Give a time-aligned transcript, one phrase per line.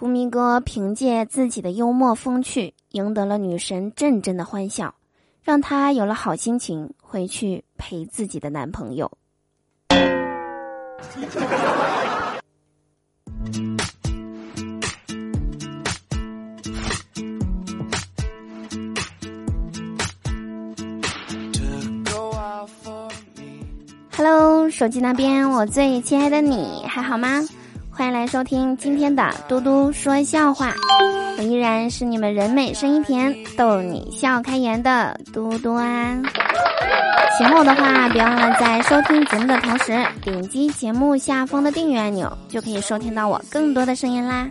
[0.00, 4.94] 图迷哥凭借自己的幽默风趣，赢得了女神阵阵的欢笑，
[5.44, 9.12] 让她有了好心情回去陪自己的男朋友。
[24.16, 27.42] Hello，手机那边，我最亲爱的你还好吗？
[28.00, 30.72] 欢迎来收听今天的嘟嘟说笑话，
[31.36, 36.18] 我依然是你们人美声音甜、逗你笑开颜的嘟嘟啊。
[37.36, 44.50] 喜欢我的话，别忘了在收听节目的同时点击节目下方的订阅按钮，就可以收听到我更多的声音啦。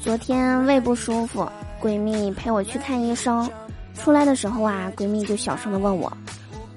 [0.00, 1.48] 昨天胃不舒服，
[1.80, 3.48] 闺蜜陪我去看医生。
[3.94, 6.10] 出来的时候啊，闺蜜就小声的问我：“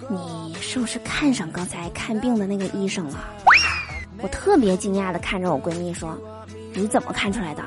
[0.10, 3.20] 你是不是看上刚才看病的那个医生了？”
[4.22, 6.18] 我特别惊讶的看着我闺蜜说
[6.74, 7.64] ：“你怎么看出来的？”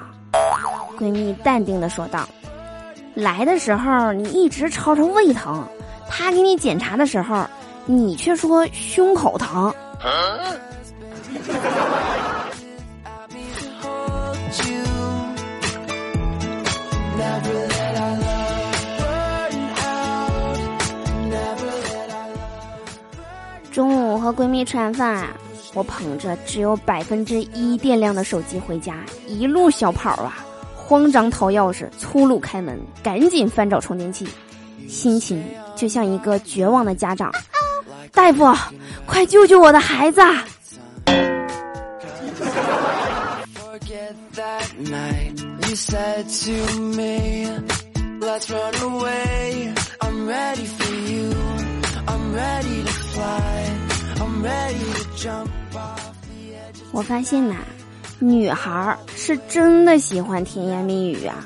[0.99, 2.29] 闺蜜淡定的说道
[3.15, 5.67] ：“来的时候你一直吵吵胃疼，
[6.09, 7.47] 他给你检查的时候，
[7.87, 9.73] 你却说胸口疼。
[23.71, 25.37] ”中午和闺蜜吃完饭啊，
[25.75, 30.39] 我捧着只有百分之一电量的手机回家，一路小跑啊，
[30.75, 34.27] 慌张掏钥匙，粗鲁开门，赶紧翻找充电器，
[34.89, 35.45] 心情
[35.77, 37.31] 就像一个绝望的家长。
[38.13, 38.51] 大夫，
[39.05, 40.23] 快救救我的孩子！
[56.93, 57.57] 我发现呐，
[58.19, 61.45] 女孩是真的喜欢甜言蜜语啊。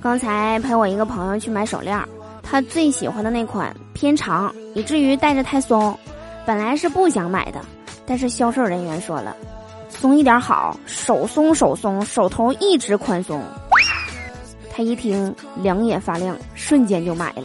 [0.00, 1.98] 刚才陪我一个朋友去买手链，
[2.42, 5.98] 他最喜欢的那款偏长，以至于戴着太松。
[6.46, 7.60] 本来是不想买的，
[8.06, 9.34] 但是销售人员说了，
[9.88, 13.42] 松一点好，手松手松，手头一直宽松。
[14.70, 17.44] 他一听，两眼发亮，瞬间就买了。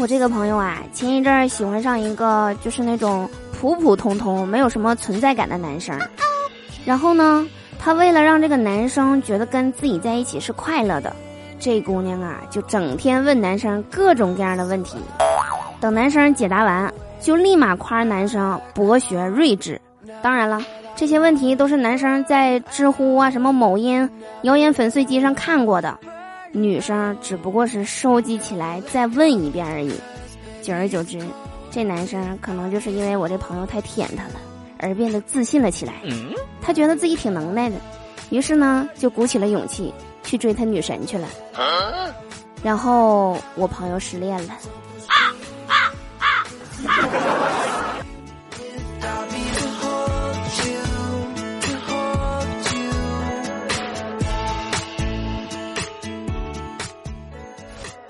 [0.00, 3.28] 我这个朋友啊，前一阵儿喜欢上一个就是那种
[3.58, 5.98] 普普通通、没有什么存在感的男生，
[6.84, 7.44] 然后呢，
[7.78, 11.14] 他为了让这个男生觉得跟自己在一起是快乐的，
[11.58, 14.98] 这姑娘啊就整天问男生各种各样的问题，
[15.80, 19.80] 等男生解答完，就立马夸男生博学睿智。
[20.20, 20.60] 当然了，
[20.96, 24.08] 这些问题都是男生在知乎啊、什么某音、
[24.42, 25.96] 谣言粉碎机上看过的。
[26.50, 29.92] 女生只不过是收集起来再问一遍而已，
[30.62, 31.20] 久而久之，
[31.70, 34.34] 这男生可能就是因为我这朋友太舔他了，
[34.78, 35.94] 而变得自信了起来。
[36.60, 37.76] 他觉得自己挺能耐的，
[38.30, 41.28] 于是呢就鼓起了勇气去追他女神去了。
[42.62, 44.54] 然后我朋友失恋了。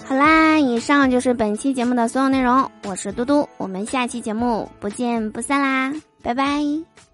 [0.05, 2.71] 好啦，以上就是本期节目的所有内容。
[2.85, 5.93] 我是嘟嘟，我们下期节目不见不散啦，
[6.23, 7.08] 拜拜。